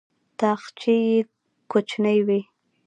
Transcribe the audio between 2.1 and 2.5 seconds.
وې.